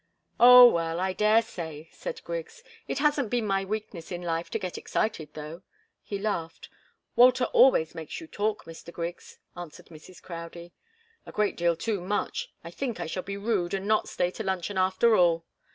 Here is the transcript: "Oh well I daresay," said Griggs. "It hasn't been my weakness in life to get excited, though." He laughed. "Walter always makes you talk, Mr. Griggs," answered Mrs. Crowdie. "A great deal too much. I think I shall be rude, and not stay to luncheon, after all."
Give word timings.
"Oh 0.39 0.67
well 0.67 0.99
I 0.99 1.13
daresay," 1.13 1.87
said 1.91 2.23
Griggs. 2.23 2.63
"It 2.87 2.97
hasn't 2.97 3.29
been 3.29 3.45
my 3.45 3.63
weakness 3.63 4.11
in 4.11 4.23
life 4.23 4.49
to 4.49 4.57
get 4.57 4.75
excited, 4.75 5.35
though." 5.35 5.61
He 6.01 6.17
laughed. 6.17 6.69
"Walter 7.15 7.43
always 7.53 7.93
makes 7.93 8.19
you 8.19 8.25
talk, 8.25 8.63
Mr. 8.65 8.91
Griggs," 8.91 9.37
answered 9.55 9.89
Mrs. 9.89 10.19
Crowdie. 10.19 10.71
"A 11.27 11.31
great 11.31 11.55
deal 11.55 11.75
too 11.75 12.01
much. 12.01 12.51
I 12.63 12.71
think 12.71 12.99
I 12.99 13.05
shall 13.05 13.21
be 13.21 13.37
rude, 13.37 13.75
and 13.75 13.87
not 13.87 14.09
stay 14.09 14.31
to 14.31 14.43
luncheon, 14.43 14.79
after 14.79 15.15
all." 15.15 15.45